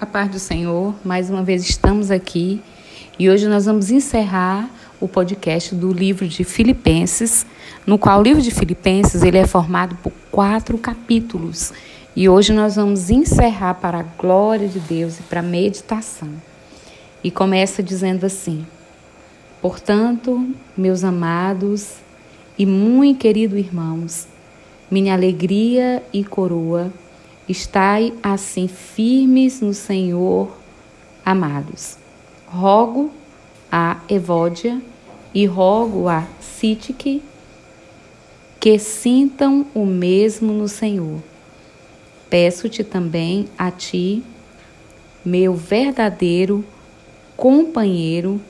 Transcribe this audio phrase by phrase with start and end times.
[0.00, 2.62] A paz do Senhor, mais uma vez estamos aqui
[3.18, 4.66] e hoje nós vamos encerrar
[4.98, 7.44] o podcast do livro de Filipenses,
[7.86, 11.74] no qual o livro de Filipenses ele é formado por quatro capítulos
[12.16, 16.30] e hoje nós vamos encerrar para a glória de Deus e para a meditação.
[17.22, 18.66] E começa dizendo assim:
[19.60, 21.96] Portanto, meus amados
[22.56, 24.26] e muito queridos irmãos,
[24.90, 26.90] minha alegria e coroa,
[27.50, 30.56] estai assim firmes no Senhor,
[31.24, 31.96] amados.
[32.46, 33.10] Rogo
[33.70, 34.80] a Evódia
[35.34, 37.22] e rogo a Sitique
[38.58, 41.22] que sintam o mesmo no Senhor.
[42.28, 44.22] Peço-te também a ti,
[45.24, 46.64] meu verdadeiro
[47.36, 48.40] companheiro,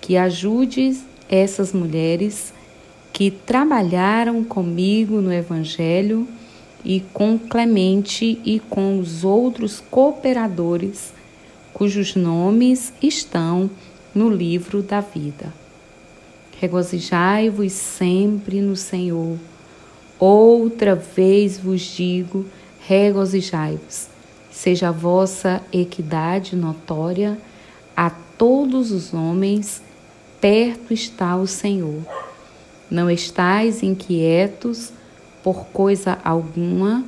[0.00, 2.52] que ajudes essas mulheres
[3.12, 6.26] que trabalharam comigo no Evangelho
[6.84, 11.12] e com Clemente e com os outros cooperadores,
[11.72, 13.70] cujos nomes estão
[14.14, 15.52] no livro da vida.
[16.60, 19.36] Regozijai-vos sempre no Senhor.
[20.18, 22.46] Outra vez vos digo:
[22.86, 24.08] regozijai-vos.
[24.50, 27.38] Seja a vossa equidade notória
[27.96, 29.82] a todos os homens,
[30.40, 32.02] perto está o Senhor.
[32.90, 34.92] Não estais inquietos
[35.42, 37.04] por coisa alguma,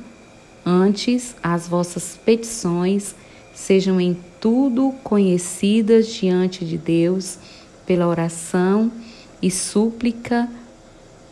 [0.65, 3.15] antes as vossas petições
[3.53, 7.37] sejam em tudo conhecidas diante de Deus
[7.85, 8.91] pela oração
[9.41, 10.49] e súplica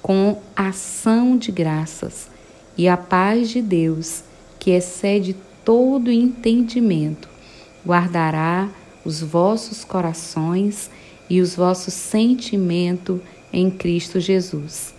[0.02, 2.30] com ação de graças.
[2.78, 4.24] E a paz de Deus,
[4.60, 7.30] que excede todo entendimento,
[7.86, 8.70] guardará
[9.06, 10.90] os vossos corações
[11.30, 13.20] e os vossos sentimentos
[13.52, 14.93] em Cristo Jesus.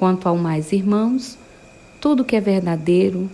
[0.00, 1.36] Quanto ao mais, irmãos,
[2.00, 3.30] tudo que é verdadeiro,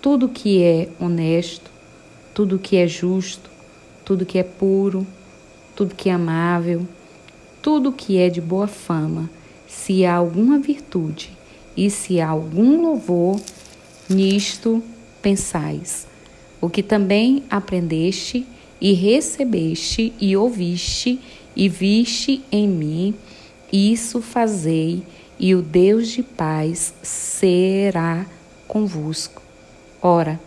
[0.00, 1.72] tudo que é honesto,
[2.32, 3.50] tudo que é justo,
[4.04, 5.04] tudo que é puro,
[5.74, 6.86] tudo que é amável,
[7.60, 9.28] tudo que é de boa fama,
[9.66, 11.36] se há alguma virtude
[11.76, 13.40] e se há algum louvor,
[14.08, 14.80] nisto
[15.20, 16.06] pensais.
[16.60, 18.46] O que também aprendeste
[18.80, 21.18] e recebeste e ouviste
[21.56, 23.16] e viste em mim,
[23.72, 25.02] isso fazei,
[25.42, 28.24] e o Deus de paz será
[28.68, 29.42] convosco.
[30.00, 30.40] Ora,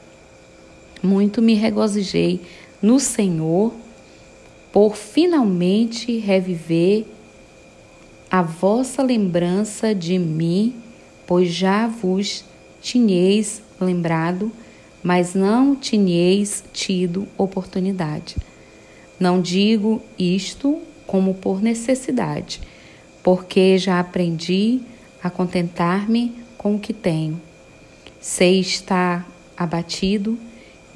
[1.04, 2.40] muito me regozijei
[2.82, 3.74] no Senhor
[4.72, 7.06] por finalmente reviver
[8.32, 10.74] a vossa lembrança de mim,
[11.28, 12.46] pois já vos
[12.82, 14.50] tinheis lembrado,
[15.04, 18.38] mas não tinheis tido oportunidade.
[19.20, 22.62] Não digo isto como por necessidade,
[23.26, 24.82] porque já aprendi
[25.24, 27.42] a contentar-me com o que tenho.
[28.22, 29.28] Sei estar
[29.58, 30.38] abatido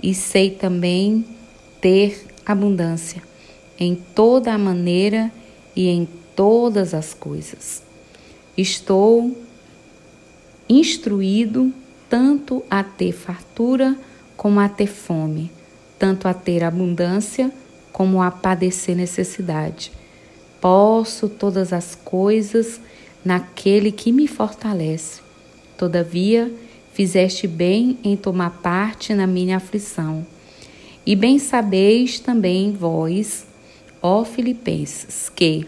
[0.02, 1.26] e sei também
[1.82, 3.24] ter abundância
[3.80, 5.32] em toda a maneira
[5.76, 7.82] e em todas as coisas.
[8.56, 9.36] Estou
[10.70, 11.74] instruído
[12.08, 13.98] tanto a ter fartura
[14.38, 15.52] como a ter fome,
[15.98, 17.52] tanto a ter abundância
[17.92, 19.92] como a padecer necessidade.
[20.62, 22.82] Posso todas as coisas
[23.24, 25.22] naquele que me fortalece.
[25.78, 26.52] Todavia,
[26.94, 30.26] fizeste bem em tomar parte na minha aflição.
[31.06, 33.48] E bem sabeis também vós,
[34.02, 35.66] ó Filipenses, que,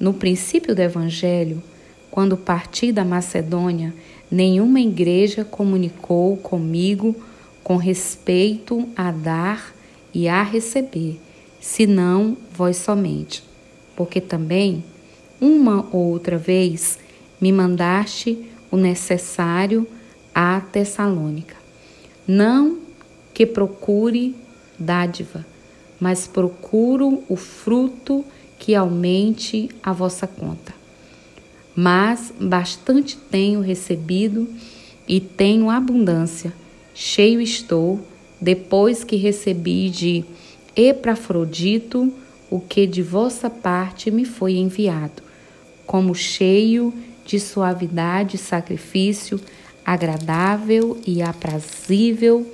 [0.00, 1.62] no princípio do Evangelho,
[2.10, 3.94] quando parti da Macedônia,
[4.28, 7.14] nenhuma igreja comunicou comigo
[7.62, 9.72] com respeito a dar
[10.12, 11.20] e a receber,
[11.60, 13.53] senão vós somente
[13.96, 14.84] porque também,
[15.40, 16.98] uma ou outra vez,
[17.40, 18.38] me mandaste
[18.70, 19.86] o necessário
[20.34, 21.56] à Tessalônica.
[22.26, 22.78] Não
[23.32, 24.34] que procure
[24.78, 25.44] dádiva,
[26.00, 28.24] mas procuro o fruto
[28.58, 30.74] que aumente a vossa conta.
[31.76, 34.48] Mas bastante tenho recebido
[35.06, 36.52] e tenho abundância,
[36.94, 38.00] cheio estou,
[38.40, 40.24] depois que recebi de
[40.76, 42.12] Epafrodito
[42.54, 45.24] o que de vossa parte me foi enviado,
[45.84, 49.40] como cheio de suavidade e sacrifício
[49.84, 52.46] agradável e aprazível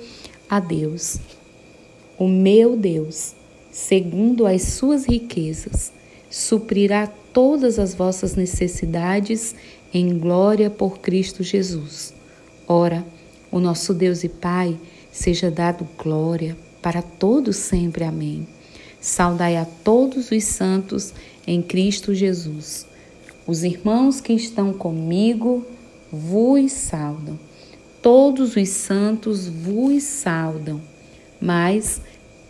[0.49, 1.19] a Deus.
[2.17, 3.35] O meu Deus,
[3.71, 5.93] segundo as suas riquezas,
[6.31, 9.53] suprirá todas as vossas necessidades
[9.93, 12.11] em glória por Cristo Jesus.
[12.67, 13.05] Ora,
[13.51, 14.79] o nosso Deus e Pai
[15.11, 18.03] seja dado glória para todos sempre.
[18.03, 18.47] Amém.
[19.01, 21.11] Saudai a todos os santos
[21.47, 22.85] em Cristo Jesus.
[23.47, 25.65] Os irmãos que estão comigo
[26.11, 27.39] vos saudam.
[27.99, 30.79] Todos os santos vos saudam.
[31.41, 31.99] Mas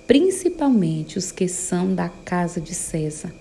[0.05, 3.33] principalmente os que são da casa de César.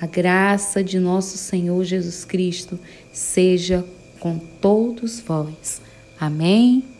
[0.00, 2.78] A graça de nosso Senhor Jesus Cristo
[3.12, 3.84] seja
[4.20, 5.80] com todos vós.
[6.20, 6.95] Amém.